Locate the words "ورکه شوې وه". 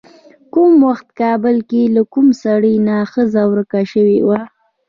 3.51-4.39